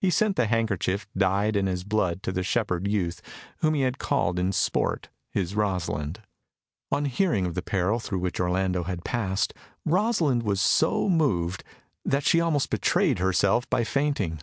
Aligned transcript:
He 0.00 0.08
sent 0.08 0.36
the 0.36 0.46
handkerchief 0.46 1.06
dyed 1.14 1.54
in 1.54 1.66
his 1.66 1.84
blood 1.84 2.22
to 2.22 2.32
the 2.32 2.42
shepherd 2.42 2.88
youth 2.88 3.20
whom 3.58 3.74
he 3.74 3.82
had 3.82 3.98
called 3.98 4.38
in 4.38 4.52
sport 4.52 5.10
his 5.28 5.54
Rosalind. 5.54 6.22
On 6.90 7.04
hearing 7.04 7.44
of 7.44 7.52
the 7.54 7.60
peril 7.60 8.00
through 8.00 8.20
which 8.20 8.40
Orlando 8.40 8.84
had 8.84 9.04
passed, 9.04 9.52
Rosalind 9.84 10.44
was 10.44 10.62
so 10.62 11.10
moved 11.10 11.62
that 12.06 12.24
she 12.24 12.40
almost 12.40 12.70
betrayed 12.70 13.18
herself 13.18 13.68
by 13.68 13.84
fainting. 13.84 14.40